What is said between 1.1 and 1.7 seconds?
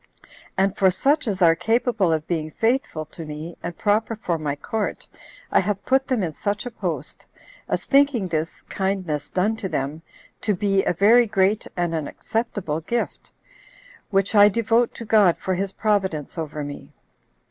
as are